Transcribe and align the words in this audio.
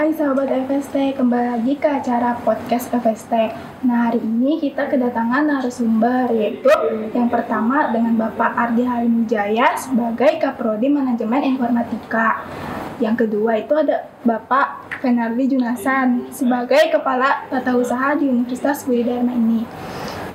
Hai 0.00 0.16
sahabat 0.16 0.48
FST, 0.48 1.20
kembali 1.20 1.60
lagi 1.60 1.76
ke 1.76 1.84
acara 1.84 2.32
podcast 2.40 2.88
FST. 2.88 3.52
Nah 3.84 4.08
hari 4.08 4.24
ini 4.24 4.56
kita 4.56 4.88
kedatangan 4.88 5.44
narasumber 5.44 6.24
yaitu 6.32 6.72
yang 7.12 7.28
pertama 7.28 7.92
dengan 7.92 8.16
Bapak 8.16 8.48
Ardi 8.56 8.80
Halimujaya 8.88 9.76
sebagai 9.76 10.40
Kaprodi 10.40 10.88
Manajemen 10.88 11.52
Informatika. 11.52 12.48
Yang 12.96 13.28
kedua 13.28 13.60
itu 13.60 13.76
ada 13.76 14.08
Bapak 14.24 14.88
Fenardi 15.04 15.52
Junasan 15.52 16.32
sebagai 16.32 16.80
Kepala 16.88 17.44
Tata 17.52 17.76
Usaha 17.76 18.16
di 18.16 18.24
Universitas 18.24 18.88
Budi 18.88 19.04
Dharma 19.04 19.36
ini. 19.36 19.68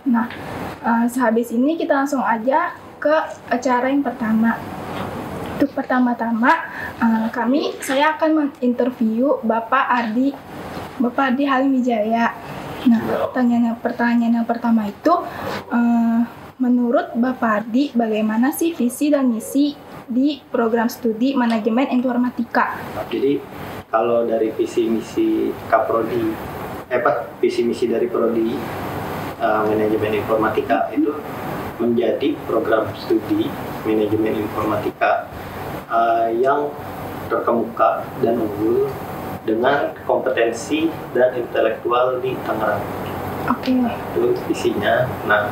Nah, 0.05 0.29
uh, 0.85 1.09
sehabis 1.09 1.49
ini 1.49 1.73
kita 1.73 2.05
langsung 2.05 2.21
aja 2.21 2.77
ke 3.01 3.17
acara 3.49 3.89
yang 3.89 4.05
pertama. 4.05 4.61
Untuk 5.55 5.71
pertama-tama, 5.71 6.51
uh, 6.99 7.27
kami 7.31 7.79
saya 7.79 8.19
akan 8.19 8.51
menginterview 8.51 9.39
Bapak 9.39 9.87
Ardi, 9.87 10.35
Bapak 10.99 11.31
Ardi 11.31 11.43
Halim 11.47 11.79
Wijaya. 11.79 12.35
Nah, 12.91 12.99
pertanyaan 13.31 13.79
pertanyaan 13.79 14.43
yang 14.43 14.47
pertama 14.47 14.83
itu, 14.83 15.15
uh, 15.71 16.19
menurut 16.59 17.15
Bapak 17.15 17.63
Ardi, 17.63 17.95
bagaimana 17.95 18.51
sih 18.51 18.75
visi 18.75 19.07
dan 19.07 19.31
misi 19.31 19.79
di 20.11 20.43
program 20.51 20.91
studi 20.91 21.39
manajemen 21.39 21.87
informatika? 21.87 22.75
Jadi 23.07 23.39
kalau 23.87 24.27
dari 24.27 24.51
visi 24.51 24.91
misi 24.91 25.55
Kaprodi, 25.71 26.35
eh 26.91 26.99
visi 27.39 27.63
misi 27.63 27.87
dari 27.87 28.11
prodi 28.11 28.51
uh, 29.39 29.63
manajemen 29.71 30.19
informatika 30.19 30.91
itu 30.91 31.15
menjadi 31.79 32.35
program 32.47 32.87
studi 32.95 33.47
manajemen 33.83 34.35
informatika 34.47 35.27
uh, 35.89 36.29
yang 36.33 36.69
terkemuka 37.27 38.05
dan 38.21 38.37
unggul 38.37 38.89
dengan 39.45 39.93
kompetensi 40.05 40.89
dan 41.13 41.33
intelektual 41.37 42.17
di 42.21 42.33
Tangerang. 42.45 42.81
Oke. 43.45 43.73
Okay. 43.73 43.77
Itu 44.17 44.33
visinya. 44.49 45.05
Nah, 45.29 45.49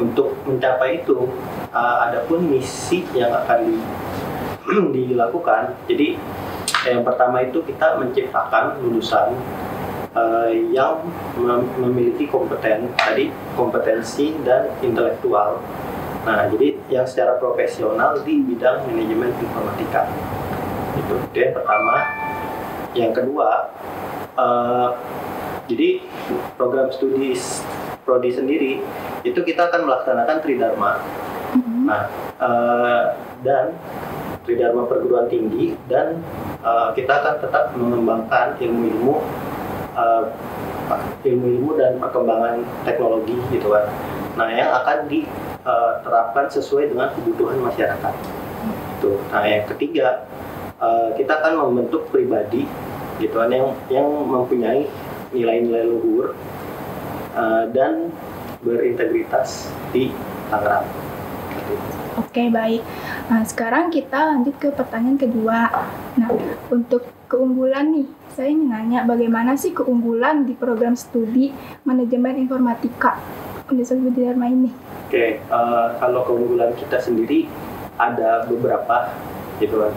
untuk 0.00 0.32
mencapai 0.48 1.04
itu, 1.04 1.28
uh, 1.72 1.96
ada 2.08 2.24
pun 2.24 2.40
misi 2.40 3.04
yang 3.12 3.32
akan 3.44 3.68
di, 3.68 3.76
dilakukan. 4.96 5.76
Jadi, 5.84 6.16
yang 6.88 7.04
pertama 7.04 7.44
itu 7.44 7.60
kita 7.64 8.00
menciptakan 8.00 8.80
lulusan 8.80 9.36
uh, 10.16 10.52
yang 10.72 11.00
mem 11.36 11.64
memiliki 11.80 12.28
kompeten 12.28 12.92
tadi 12.96 13.32
kompetensi 13.56 14.36
dan 14.44 14.68
intelektual 14.84 15.60
Nah, 16.24 16.48
jadi 16.48 16.73
yang 16.94 17.02
secara 17.02 17.42
profesional 17.42 18.22
di 18.22 18.38
bidang 18.46 18.86
manajemen 18.86 19.34
informatika. 19.42 20.06
Itu, 20.94 21.18
itu 21.34 21.38
yang 21.42 21.54
pertama. 21.58 21.96
Yang 22.94 23.12
kedua, 23.18 23.74
uh, 24.38 24.94
jadi 25.66 26.06
program 26.54 26.94
studi 26.94 27.34
prodi 28.06 28.30
sendiri 28.30 28.78
itu 29.26 29.40
kita 29.42 29.74
akan 29.74 29.90
melaksanakan 29.90 30.36
tridharma. 30.38 31.02
Mm-hmm. 31.58 31.82
Nah, 31.90 32.02
uh, 32.38 33.02
dan 33.42 33.74
tridharma 34.46 34.86
perguruan 34.86 35.26
tinggi 35.26 35.74
dan 35.90 36.22
uh, 36.62 36.94
kita 36.94 37.10
akan 37.10 37.34
tetap 37.42 37.74
mengembangkan 37.74 38.54
ilmu-ilmu 38.62 39.18
uh, 39.98 40.30
ilmu-ilmu 41.24 41.80
dan 41.80 41.98
perkembangan 41.98 42.62
teknologi 42.86 43.34
gitu 43.50 43.74
kan. 43.74 43.90
Nah, 44.38 44.46
yang 44.52 44.70
akan 44.70 45.08
di 45.08 45.24
uh, 45.64 46.00
terapkan 46.04 46.46
sesuai 46.48 46.92
dengan 46.92 47.10
kebutuhan 47.16 47.58
masyarakat. 47.60 48.14
Tuh. 49.02 49.18
Nah, 49.32 49.44
yang 49.44 49.64
ketiga, 49.74 50.24
uh, 50.78 51.10
kita 51.16 51.40
akan 51.40 51.68
membentuk 51.68 52.08
pribadi 52.12 52.68
gitu 53.22 53.38
kan 53.38 53.50
yang 53.50 53.70
yang 53.90 54.08
mempunyai 54.26 54.90
nilai-nilai 55.30 55.86
luhur 55.86 56.34
uh, 57.34 57.64
dan 57.70 58.10
berintegritas 58.64 59.70
di 59.94 60.10
Tangerang. 60.50 60.86
Oke 62.18 62.50
baik. 62.50 62.82
Nah 63.30 63.42
sekarang 63.46 63.90
kita 63.90 64.34
lanjut 64.34 64.54
ke 64.58 64.70
pertanyaan 64.74 65.18
kedua. 65.18 65.70
Nah 66.18 66.28
untuk 66.70 67.06
keunggulan 67.30 67.90
nih, 67.94 68.08
saya 68.34 68.50
ingin 68.50 68.70
nanya 68.70 69.00
bagaimana 69.06 69.54
sih 69.54 69.74
keunggulan 69.74 70.46
di 70.46 70.54
program 70.54 70.98
studi 70.98 71.54
manajemen 71.86 72.38
informatika 72.38 73.18
Universitas 73.74 74.00
Budi 74.00 74.20
Dharma 74.22 74.46
ini? 74.46 74.70
Oke, 75.10 75.42
uh, 75.50 75.98
kalau 75.98 76.22
keunggulan 76.22 76.72
kita 76.78 77.02
sendiri 77.02 77.50
ada 77.98 78.46
beberapa 78.46 79.10
gitu 79.58 79.82
kan. 79.82 79.94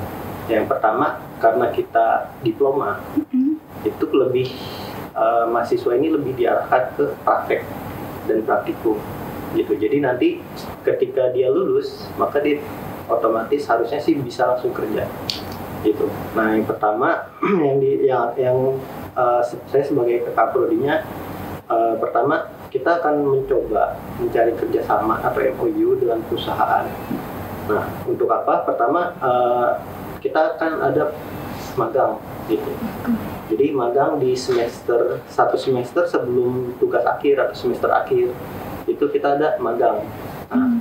Yang 0.49 0.65
pertama 0.71 1.21
karena 1.37 1.67
kita 1.69 2.33
diploma, 2.41 2.97
mm-hmm. 3.13 3.85
itu 3.85 4.05
lebih 4.13 4.47
uh, 5.13 5.45
mahasiswa 5.49 5.91
ini 5.93 6.07
lebih 6.09 6.33
diarahkan 6.33 6.97
ke 6.97 7.05
praktek 7.21 7.61
dan 8.25 8.41
praktikum 8.43 8.97
gitu. 9.53 9.73
Jadi 9.77 9.97
nanti 10.01 10.29
ketika 10.83 11.29
dia 11.31 11.47
lulus, 11.53 12.07
maka 12.17 12.41
dia 12.41 12.59
otomatis 13.07 13.63
harusnya 13.69 14.01
sih 14.03 14.17
bisa 14.19 14.49
langsung 14.49 14.75
kerja 14.75 15.07
gitu. 15.85 16.09
Nah 16.35 16.57
yang 16.57 16.65
pertama 16.67 17.31
yang 17.65 17.77
di 17.79 18.07
yang 18.07 18.33
yang 18.35 18.57
uh, 19.15 19.41
saya 19.43 19.83
sebagai 19.85 20.27
kakak 20.31 20.51
prodinya 20.51 21.05
uh, 21.71 21.95
pertama 21.99 22.49
kita 22.67 22.99
akan 22.99 23.23
mencoba 23.23 23.95
mencari 24.19 24.51
kerjasama 24.55 25.23
atau 25.23 25.39
MOU 25.55 25.95
dengan 25.99 26.19
perusahaan. 26.27 26.85
Nah, 27.67 27.85
untuk 28.07 28.31
apa? 28.31 28.63
Pertama, 28.63 29.15
uh, 29.19 29.79
kita 30.19 30.55
akan 30.55 30.91
ada 30.91 31.11
magang 31.77 32.17
gitu. 32.49 32.71
Jadi 33.47 33.71
magang 33.71 34.19
di 34.19 34.33
semester 34.33 35.23
satu 35.29 35.55
semester 35.55 36.03
sebelum 36.07 36.75
tugas 36.81 37.03
akhir 37.05 37.47
atau 37.47 37.55
semester 37.55 37.91
akhir 37.91 38.33
itu 38.87 39.05
kita 39.11 39.37
ada 39.39 39.59
magang. 39.59 40.03
Nah, 40.51 40.79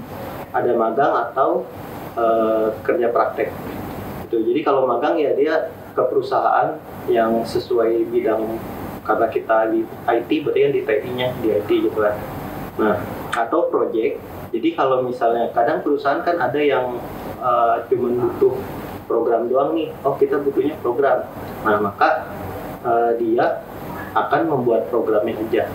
ada 0.54 0.72
magang 0.72 1.12
atau 1.30 1.66
uh, 2.16 2.70
kerja 2.86 3.10
praktek. 3.10 3.50
Gitu. 4.26 4.42
Jadi 4.50 4.60
kalau 4.66 4.86
magang 4.88 5.18
ya 5.18 5.34
dia 5.34 5.70
ke 5.94 6.02
perusahaan 6.06 6.76
yang 7.06 7.42
sesuai 7.46 8.10
bidang 8.10 8.58
karena 9.06 9.26
kita 9.30 9.70
di 9.70 9.80
IT 9.86 10.30
berarti 10.42 10.60
kan 10.66 10.72
di 10.74 10.82
TI-nya 10.82 11.26
di 11.38 11.48
IT 11.54 11.70
gitu 11.70 11.98
kan. 12.02 12.18
Nah 12.76 12.98
atau 13.36 13.70
project 13.70 14.18
jadi 14.50 14.68
kalau 14.72 15.04
misalnya 15.04 15.52
kadang 15.52 15.84
perusahaan 15.84 16.24
kan 16.24 16.40
ada 16.40 16.56
yang 16.56 16.98
uh, 17.38 17.82
cuma 17.86 18.08
butuh 18.10 18.56
program 19.06 19.46
doang 19.46 19.74
nih. 19.78 19.94
Oh 20.02 20.14
kita 20.18 20.42
butuhnya 20.42 20.74
program. 20.82 21.26
Nah 21.62 21.76
maka 21.78 22.30
uh, 22.82 23.14
dia 23.18 23.62
akan 24.16 24.50
membuat 24.50 24.88
programnya 24.90 25.36
aja. 25.36 25.70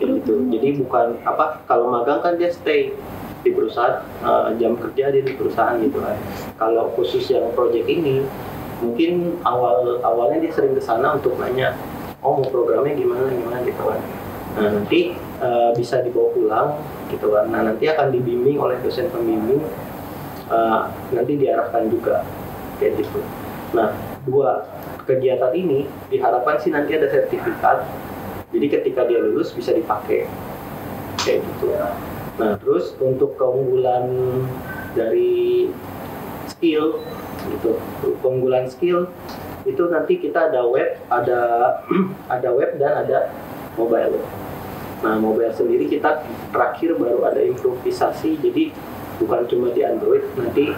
Kayak 0.00 0.22
gitu. 0.22 0.48
Jadi 0.48 0.68
bukan 0.80 1.20
apa 1.28 1.60
kalau 1.68 1.92
magang 1.92 2.24
kan 2.24 2.34
dia 2.40 2.48
stay 2.48 2.94
di 3.40 3.50
perusahaan 3.52 4.00
uh, 4.24 4.52
jam 4.56 4.76
kerja 4.76 5.12
dia 5.12 5.22
di 5.22 5.34
perusahaan 5.36 5.76
gitu 5.78 6.00
kan. 6.00 6.16
Kalau 6.56 6.90
khusus 6.96 7.28
yang 7.28 7.52
project 7.52 7.84
ini 7.84 8.24
mungkin 8.80 9.36
awal 9.44 10.00
awalnya 10.00 10.40
dia 10.40 10.52
sering 10.56 10.72
ke 10.72 10.80
sana 10.80 11.20
untuk 11.20 11.36
nanya 11.36 11.76
oh 12.20 12.40
mau 12.40 12.46
programnya 12.48 12.92
gimana 12.96 13.28
gimana 13.28 13.56
gitu 13.64 13.82
kan. 13.84 14.00
Nah 14.50 14.68
nanti 14.76 15.14
uh, 15.40 15.70
bisa 15.72 16.02
dibawa 16.04 16.28
pulang 16.34 16.68
gitu 17.08 17.32
kan. 17.32 17.48
Nah 17.48 17.60
nanti 17.64 17.88
akan 17.88 18.12
dibimbing 18.12 18.60
oleh 18.60 18.76
dosen 18.84 19.08
pembimbing 19.08 19.64
uh, 20.52 20.90
nanti 21.14 21.32
diarahkan 21.40 21.88
juga 21.88 22.26
kayak 22.78 23.00
gitu. 23.00 23.20
Nah 23.72 23.94
dua 24.26 24.68
kegiatan 25.08 25.52
ini 25.56 25.88
diharapkan 26.12 26.60
sih 26.60 26.70
nanti 26.70 26.92
ada 26.94 27.08
sertifikat 27.08 27.88
jadi 28.50 28.66
ketika 28.68 29.06
dia 29.06 29.22
lulus 29.22 29.54
bisa 29.54 29.72
dipakai 29.72 30.26
kayak 31.22 31.40
gitu. 31.40 31.72
Nah 32.36 32.58
terus 32.60 32.92
untuk 33.00 33.38
keunggulan 33.38 34.10
dari 34.92 35.70
skill 36.50 37.00
gitu. 37.48 37.78
Keunggulan 38.20 38.66
skill 38.68 39.08
itu 39.64 39.82
nanti 39.88 40.16
kita 40.20 40.52
ada 40.52 40.64
web, 40.64 40.96
ada 41.12 41.40
ada 42.34 42.48
web 42.52 42.76
dan 42.80 43.04
ada 43.06 43.32
mobile. 43.76 44.20
Nah, 45.00 45.16
mobile 45.16 45.52
sendiri 45.56 45.88
kita 45.88 46.24
terakhir 46.52 46.96
baru 47.00 47.24
ada 47.24 47.40
improvisasi, 47.40 48.36
jadi 48.40 48.72
bukan 49.16 49.48
cuma 49.48 49.72
di 49.72 49.80
Android, 49.80 50.24
nanti 50.36 50.72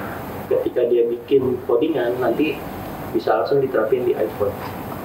ketika 0.46 0.86
dia 0.86 1.06
bikin 1.10 1.58
codingan 1.66 2.18
nanti 2.22 2.58
bisa 3.10 3.42
langsung 3.42 3.58
diterapin 3.58 4.06
di 4.06 4.14
iPhone. 4.14 4.54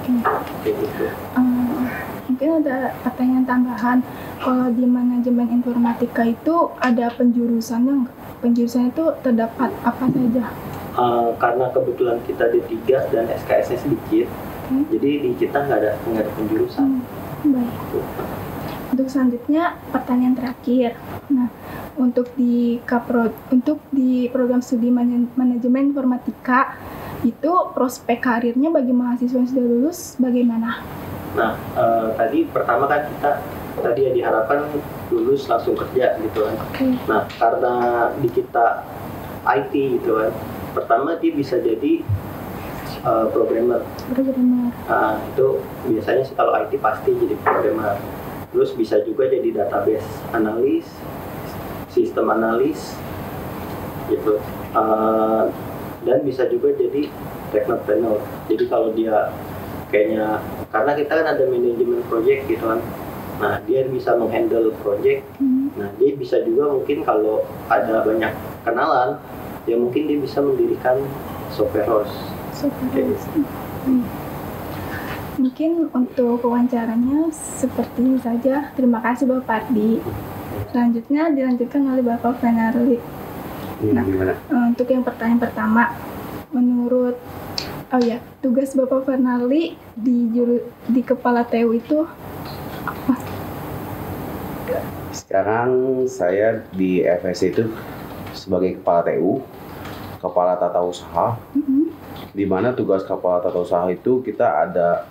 Oke. 0.07 0.71
gitu. 0.71 1.05
Um, 1.35 1.83
mungkin 2.31 2.63
ada 2.63 2.95
pertanyaan 3.03 3.43
tambahan. 3.43 3.99
Kalau 4.39 4.71
di 4.71 4.85
manajemen 4.87 5.51
informatika 5.51 6.23
itu 6.23 6.71
ada 6.79 7.11
penjurusannya 7.11 8.07
Penjurusan 8.37 8.93
itu 8.93 9.01
terdapat 9.25 9.73
apa 9.81 10.05
saja? 10.13 10.45
Uh, 10.97 11.31
karena 11.37 11.69
kebetulan 11.71 12.17
kita 12.25 12.49
di 12.51 12.59
tiga 12.65 13.05
dan 13.13 13.29
SKS-nya 13.29 13.79
sedikit, 13.79 14.27
hmm. 14.73 14.89
jadi 14.91 15.09
di 15.23 15.29
kita 15.37 15.57
nggak 15.63 15.79
ada 15.79 15.91
nggak 16.03 16.23
ada 16.25 16.31
penjurusan. 16.35 16.83
Hmm. 16.83 17.01
Baik. 17.53 17.73
Gitu. 17.93 17.99
Untuk 18.87 19.07
selanjutnya 19.13 19.63
pertanyaan 19.93 20.35
terakhir. 20.35 20.97
Nah, 21.29 21.47
untuk 21.99 22.31
di 22.33 22.81
kapro 22.87 23.29
untuk 23.53 23.83
di 23.93 24.31
program 24.31 24.63
studi 24.63 24.89
manajemen 24.89 25.93
informatika 25.93 26.77
itu 27.25 27.51
prospek 27.73 28.21
karirnya 28.21 28.69
bagi 28.69 28.93
mahasiswa 28.93 29.37
yang 29.41 29.49
sudah 29.49 29.65
lulus 29.65 29.99
bagaimana? 30.21 30.85
Nah, 31.33 31.57
eh, 31.77 32.07
tadi 32.17 32.39
pertama 32.49 32.85
kan 32.85 33.09
kita 33.09 33.31
tadi 33.77 34.09
ya 34.09 34.11
diharapkan 34.13 34.69
lulus 35.13 35.45
langsung 35.49 35.77
kerja 35.77 36.17
gitu 36.21 36.45
kan. 36.45 36.55
Oke. 36.57 36.85
Nah, 37.09 37.21
karena 37.37 37.73
di 38.17 38.29
kita 38.29 38.85
IT 39.45 39.73
gitu 40.01 40.17
kan, 40.17 40.31
pertama 40.77 41.17
dia 41.17 41.33
bisa 41.33 41.57
jadi 41.57 42.05
eh, 43.01 43.25
programmer. 43.33 43.81
Programmer. 44.13 44.69
Nah, 44.85 45.17
itu 45.33 45.47
biasanya 45.89 46.21
sih 46.21 46.37
kalau 46.37 46.53
IT 46.53 46.77
pasti 46.77 47.17
jadi 47.17 47.33
programmer. 47.41 47.97
Terus 48.53 48.77
bisa 48.77 49.01
juga 49.01 49.25
jadi 49.25 49.49
database 49.49 50.05
analis, 50.31 50.85
sistem 51.89 52.29
analis, 52.29 52.93
gitu. 54.13 54.37
Eh, 54.77 55.43
dan 56.05 56.17
bisa 56.23 56.45
juga 56.47 56.71
jadi 56.77 57.09
technopreneur. 57.49 58.21
Jadi 58.47 58.63
kalau 58.69 58.93
dia 58.93 59.33
kayaknya 59.89 60.39
karena 60.69 60.91
kita 60.93 61.11
kan 61.15 61.27
ada 61.35 61.43
manajemen 61.49 62.05
project 62.05 62.45
gitu 62.45 62.65
kan. 62.69 62.79
Nah, 63.37 63.61
dia 63.69 63.85
bisa 63.85 64.17
menghandle 64.17 64.73
project. 64.81 65.21
Hmm. 65.37 65.69
Nah, 65.77 65.93
dia 66.01 66.17
bisa 66.17 66.41
juga 66.41 66.73
mungkin 66.73 67.05
kalau 67.05 67.45
ada 67.69 68.01
banyak 68.01 68.33
kenalan, 68.65 69.21
ya 69.67 69.75
mungkin 69.75 70.07
dia 70.07 70.17
bisa 70.17 70.39
mendirikan 70.39 71.03
software 71.51 71.85
house. 71.85 72.13
Super. 72.55 72.87
Kayak 72.95 73.13
gitu. 73.13 73.27
Hmm. 73.85 74.05
Mungkin 75.37 75.71
untuk 75.93 76.41
wawancaranya 76.41 77.29
seperti 77.35 78.01
ini 78.01 78.17
saja. 78.17 78.73
Terima 78.73 78.97
kasih 79.05 79.29
Bapak 79.29 79.69
Ardi. 79.69 80.01
Selanjutnya 80.73 81.29
dilanjutkan 81.29 81.85
oleh 81.85 82.01
Bapak 82.01 82.41
Fenarli. 82.41 82.97
Nah. 83.93 84.01
gimana? 84.01 84.33
Eh, 84.33 84.63
Untuk 84.73 84.89
yang 84.89 85.05
pertanyaan 85.05 85.37
pertama, 85.37 85.93
menurut 86.49 87.21
oh 87.93 88.01
ya 88.01 88.17
tugas 88.41 88.73
Bapak 88.73 89.05
Fernali 89.05 89.77
di 89.93 90.17
juru 90.33 90.59
di 90.89 91.01
kepala 91.05 91.45
TU 91.45 91.71
itu 91.71 92.03
Sekarang 95.13 96.03
saya 96.07 96.63
di 96.71 97.03
FS 97.03 97.39
itu 97.43 97.63
sebagai 98.31 98.79
kepala 98.79 99.11
TU, 99.11 99.43
kepala 100.27 100.59
tata 100.59 100.83
usaha, 100.83 101.39
mm, 101.55 101.85
di 102.35 102.43
mana 102.43 102.75
tugas 102.75 103.07
kepala 103.07 103.39
tata 103.39 103.57
usaha 103.63 103.87
itu 103.87 104.19
kita 104.21 104.67
ada 104.67 105.07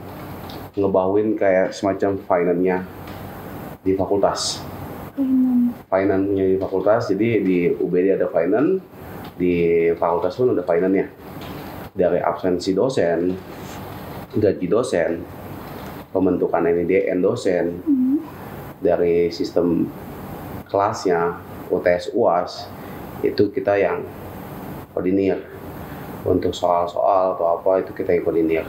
ngebawain 0.77 1.33
kayak 1.35 1.73
semacam 1.73 2.21
finance-nya 2.21 2.85
di 3.81 3.97
fakultas. 3.97 4.61
finance. 5.17 5.73
Finance-nya 5.89 6.45
di 6.45 6.57
fakultas, 6.61 7.09
jadi 7.09 7.29
di 7.41 7.59
UBD 7.73 8.21
ada 8.21 8.29
finance, 8.29 8.85
di 9.41 9.89
fakultas 9.97 10.37
pun 10.37 10.53
ada 10.53 10.61
finance-nya. 10.61 11.09
Dari 11.97 12.21
absensi 12.21 12.77
dosen, 12.77 13.33
gaji 14.37 14.67
dosen, 14.69 15.25
pembentukan 16.13 16.69
NIDN 16.69 17.25
dosen, 17.25 17.81
Mm, 17.81 18.21
dari 18.85 19.33
sistem 19.33 19.89
kelasnya, 20.69 21.41
UTS 21.73 22.13
UAS, 22.13 22.69
itu 23.25 23.49
kita 23.49 23.81
yang 23.81 24.05
koordinir. 24.97 25.45
Untuk 26.25 26.57
soal-soal 26.57 27.37
atau 27.37 27.61
apa 27.61 27.85
itu 27.85 27.93
kita 27.93 28.17
koordinir. 28.25 28.65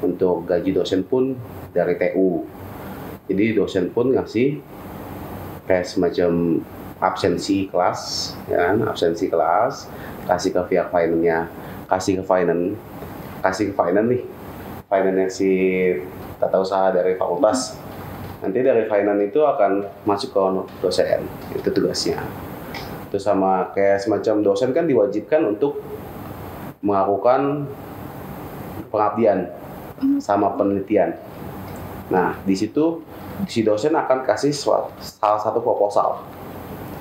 Untuk 0.00 0.48
gaji 0.48 0.72
dosen 0.72 1.04
pun 1.04 1.36
dari 1.76 2.00
TU. 2.00 2.48
Jadi 3.28 3.52
dosen 3.52 3.92
pun 3.92 4.16
ngasih 4.16 4.64
kayak 5.68 5.84
semacam 5.84 6.60
absensi 7.04 7.68
kelas, 7.68 8.32
ya 8.48 8.72
kan? 8.72 8.88
absensi 8.88 9.28
kelas, 9.28 9.92
kasih 10.24 10.56
ke 10.56 10.60
pihak 10.72 10.88
finance-nya, 10.88 11.52
kasih 11.88 12.20
ke 12.20 12.24
finance, 12.24 12.80
kasih 13.44 13.64
ke 13.72 13.74
finance 13.76 14.08
nih, 14.08 14.22
finance 14.88 15.32
si 15.40 15.52
tata 16.38 16.60
usaha 16.60 16.92
dari 16.92 17.16
fakultas 17.16 17.76
nanti 18.44 18.60
dari 18.60 18.84
finance 18.84 19.22
itu 19.32 19.40
akan 19.40 19.88
masuk 20.04 20.36
ke 20.36 20.40
dosen 20.84 21.24
itu 21.56 21.68
tugasnya 21.72 22.20
itu 23.14 23.22
sama 23.22 23.70
kayak 23.70 24.02
semacam 24.02 24.42
dosen 24.42 24.74
kan 24.74 24.90
diwajibkan 24.90 25.46
untuk 25.46 25.78
melakukan 26.82 27.62
pengabdian 28.90 29.54
sama 30.18 30.58
penelitian. 30.58 31.14
Nah 32.10 32.34
di 32.42 32.58
situ 32.58 33.06
si 33.46 33.62
dosen 33.62 33.94
akan 33.94 34.26
kasih 34.26 34.50
salah 34.50 35.38
satu 35.38 35.62
proposal 35.62 36.26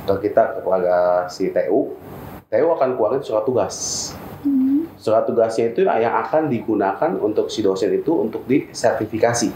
ke 0.06 0.30
kita 0.30 0.62
kepada 0.62 1.26
si 1.34 1.50
TU 1.50 1.98
TU 2.46 2.68
akan 2.70 2.94
keluarin 2.94 3.26
surat 3.26 3.42
tugas. 3.42 4.14
Mm, 4.46 4.94
surat 5.02 5.26
tugasnya 5.26 5.74
itu 5.74 5.82
yang 5.82 6.14
akan 6.14 6.46
digunakan 6.46 7.12
untuk 7.18 7.50
si 7.50 7.66
dosen 7.66 7.90
itu 7.90 8.14
untuk 8.22 8.46
disertifikasi 8.46 9.50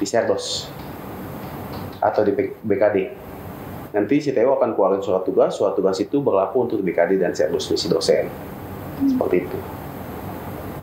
di 0.00 0.06
Serdos 0.08 0.72
atau 2.00 2.24
di 2.24 2.32
BKD. 2.64 3.21
Nanti 3.92 4.24
si 4.24 4.32
TU 4.32 4.48
akan 4.48 4.72
keluarin 4.72 5.04
surat 5.04 5.20
tugas, 5.24 5.52
surat 5.52 5.76
tugas 5.76 6.00
itu 6.00 6.24
berlaku 6.24 6.64
untuk 6.64 6.80
BKD 6.80 7.20
dan 7.20 7.36
Serdos 7.36 7.68
si 7.68 7.86
dosen. 7.92 8.28
Seperti 9.04 9.36
itu. 9.44 9.58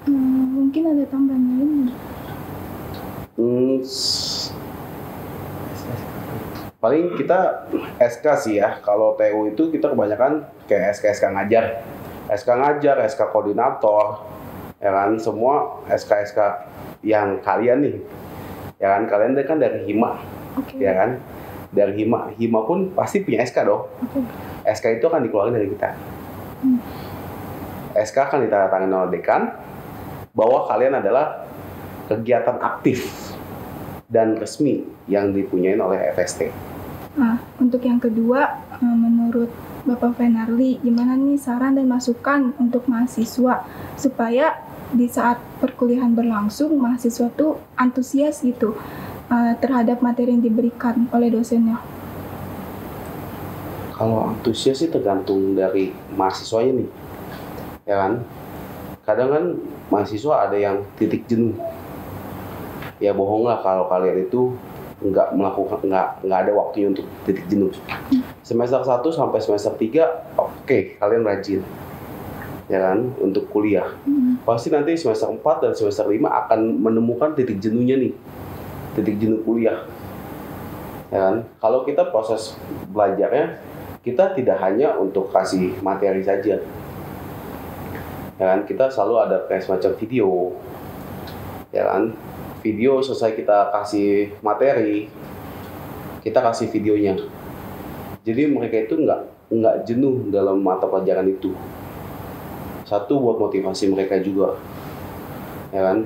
mm, 0.09 0.43
mungkin 0.53 0.81
ada 0.93 1.03
tambahan 1.09 1.43
lain. 1.57 1.71
Hmm, 3.39 3.79
paling 6.77 7.05
kita 7.17 7.69
SK 7.97 8.25
sih 8.39 8.55
ya. 8.61 8.77
Kalau 8.85 9.17
TU 9.17 9.49
itu 9.49 9.63
kita 9.73 9.89
kebanyakan 9.89 10.45
kayak 10.69 10.95
SK-SK 10.95 11.23
ngajar. 11.33 11.65
SK 12.29 12.49
ngajar, 12.61 12.95
SK 13.09 13.21
koordinator, 13.33 14.21
ya 14.77 14.91
kan 14.93 15.17
semua 15.17 15.81
SK-SK 15.89 16.39
yang 17.01 17.41
kalian 17.41 17.81
nih, 17.81 17.95
ya 18.77 18.95
kan 18.95 19.09
kalian 19.09 19.33
kan 19.43 19.57
dari 19.57 19.87
Hima, 19.87 20.19
Oke. 20.59 20.77
ya 20.77 20.93
kan 20.93 21.09
dari 21.69 22.01
Hima, 22.01 22.33
Hima 22.33 22.65
pun 22.65 22.93
pasti 22.97 23.21
punya 23.21 23.45
SK 23.45 23.57
dong. 23.65 23.85
Oke. 24.01 24.19
SK 24.65 25.01
itu 25.01 25.05
akan 25.05 25.21
dikeluarkan 25.25 25.53
dari 25.53 25.67
kita. 25.69 25.89
Hmm. 26.65 26.79
SK 27.93 28.17
akan 28.17 28.39
ditandatangani 28.45 28.95
oleh 28.95 29.11
dekan 29.17 29.41
bahwa 30.33 30.65
kalian 30.69 30.97
adalah 30.97 31.45
kegiatan 32.09 32.57
aktif 32.61 33.05
dan 34.09 34.33
resmi 34.41 34.81
yang 35.05 35.29
dipunyai 35.29 35.77
oleh 35.77 36.09
FST. 36.17 36.49
Nah, 37.17 37.37
untuk 37.61 37.85
yang 37.85 38.01
kedua, 38.01 38.57
eh, 38.81 38.95
menurut 38.97 39.49
Bapak 39.85 40.17
Fenarli, 40.17 40.81
gimana 40.81 41.15
nih 41.15 41.39
saran 41.39 41.77
dan 41.77 41.87
masukan 41.89 42.53
untuk 42.57 42.85
mahasiswa 42.89 43.65
supaya 43.95 44.57
di 44.89 45.05
saat 45.05 45.37
perkuliahan 45.61 46.17
berlangsung 46.17 46.73
mahasiswa 46.81 47.29
tuh 47.37 47.61
antusias 47.77 48.41
gitu 48.41 48.73
eh, 49.29 49.53
terhadap 49.61 50.01
materi 50.01 50.33
yang 50.33 50.43
diberikan 50.43 51.07
oleh 51.13 51.29
dosennya. 51.29 51.77
Kalau 53.93 54.31
antusias 54.31 54.79
sih 54.79 54.87
tergantung 54.87 55.59
dari 55.59 55.91
mahasiswanya 56.15 56.71
nih, 56.79 56.89
ya 57.83 57.95
kan? 57.99 58.13
Kadang 59.03 59.29
kan 59.33 59.43
mahasiswa 59.91 60.47
ada 60.47 60.55
yang 60.55 60.87
titik 60.95 61.27
jenuh. 61.27 61.51
Ya 62.99 63.11
bohong 63.11 63.43
lah 63.47 63.59
kalau 63.59 63.91
kalian 63.91 64.23
itu 64.23 64.55
nggak 64.99 65.31
melakukan 65.31 65.79
nggak 65.87 66.07
nggak 66.27 66.39
ada 66.47 66.51
waktunya 66.55 66.87
untuk 66.91 67.07
titik 67.23 67.47
jenuh. 67.47 67.71
Semester 68.43 68.83
1 68.83 69.03
sampai 69.11 69.39
semester 69.39 69.71
3 69.75 70.35
oke 70.35 70.99
kalian 70.99 71.23
rajin, 71.27 71.61
ya 72.71 72.79
kan? 72.91 73.03
Untuk 73.19 73.51
kuliah. 73.51 73.87
Hmm, 74.07 74.39
Pasti 74.47 74.71
nanti 74.71 74.95
semester 74.95 75.27
4 75.27 75.43
dan 75.63 75.71
semester 75.75 76.07
5 76.07 76.23
akan 76.23 76.59
menemukan 76.79 77.35
titik 77.35 77.59
jenuhnya 77.59 77.99
nih, 77.99 78.11
titik 78.97 79.19
jenuh 79.21 79.41
kuliah. 79.45 79.85
Ya 81.09 81.29
kan? 81.29 81.35
Kalau 81.57 81.85
kita 81.85 82.09
proses 82.13 82.57
belajarnya 82.89 83.57
kita 84.05 84.33
tidak 84.37 84.57
hanya 84.61 84.95
untuk 84.97 85.29
kasih 85.33 85.75
materi 85.81 86.21
saja. 86.21 86.61
Ya 88.39 88.45
kan? 88.55 88.63
Kita 88.69 88.87
selalu 88.87 89.15
ada 89.29 89.37
kayak 89.49 89.65
semacam 89.65 89.91
video. 89.97 90.29
Ya 91.73 91.83
kan? 91.89 92.13
Video 92.59 92.99
selesai 92.99 93.39
kita 93.39 93.71
kasih 93.71 94.35
materi 94.43 95.09
kita 96.19 96.43
kasih 96.43 96.67
videonya. 96.69 97.15
Jadi 98.27 98.51
mereka 98.51 98.83
itu 98.83 98.99
nggak 98.99 99.49
nggak 99.49 99.75
jenuh 99.87 100.29
dalam 100.29 100.61
mata 100.61 100.85
pelajaran 100.85 101.25
itu. 101.31 101.55
Satu 102.83 103.17
buat 103.21 103.39
motivasi 103.39 103.89
mereka 103.89 104.19
juga. 104.19 104.59
Ya 105.71 105.89
kan 105.89 106.05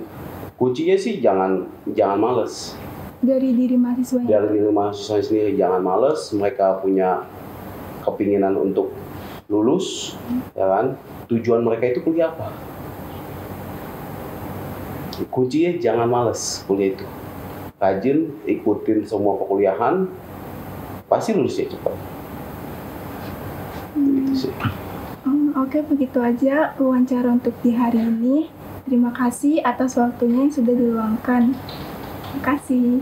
kuncinya 0.64 0.96
sih 0.96 1.20
jangan 1.20 1.68
jangan 1.92 2.16
males. 2.24 2.72
Dari 3.20 3.52
diri 3.52 3.76
mahasiswanya. 3.76 4.32
dari 4.32 4.48
diri 4.56 4.72
mahasiswa 4.72 5.20
sendiri 5.20 5.60
jangan 5.60 5.84
males. 5.84 6.32
Mereka 6.32 6.80
punya 6.80 7.28
kepinginan 8.08 8.56
untuk 8.56 8.96
lulus 9.52 10.16
ya 10.56 10.64
kan? 10.64 10.96
Tujuan 11.28 11.68
mereka 11.68 11.92
itu 11.92 12.00
kuliah 12.00 12.32
apa? 12.32 12.56
Kuncinya 15.28 15.76
jangan 15.84 16.08
males 16.08 16.64
kuliah 16.64 16.96
itu. 16.96 17.04
Rajin 17.84 18.32
ikutin 18.48 19.04
semua 19.04 19.36
perkuliahan 19.36 20.08
pasti 21.12 21.36
lulusnya 21.36 21.76
cepat. 21.76 21.92
Gitu 24.00 24.48
sih. 24.48 24.54
Hmm, 25.28 25.52
Oke, 25.60 25.84
begitu 25.84 26.24
aja 26.24 26.72
wawancara 26.80 27.36
untuk 27.36 27.52
di 27.60 27.76
hari 27.76 28.00
ini. 28.00 28.63
Terima 28.84 29.16
kasih 29.16 29.64
atas 29.64 29.96
waktunya 29.96 30.44
yang 30.44 30.54
sudah 30.54 30.76
diluangkan. 30.76 31.56
Terima 31.56 32.42
kasih. 32.44 33.00